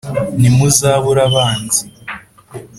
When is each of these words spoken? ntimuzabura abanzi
ntimuzabura 0.39 1.21
abanzi 1.29 1.83